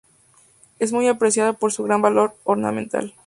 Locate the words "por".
1.53-1.71